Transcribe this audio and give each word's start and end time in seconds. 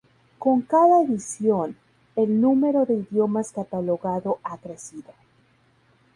Con 0.39 0.61
cada 0.63 1.03
edición, 1.03 1.77
el 2.15 2.41
número 2.41 2.87
de 2.87 2.95
idiomas 2.95 3.51
catalogado 3.51 4.39
ha 4.41 4.57
crecido. 4.57 5.13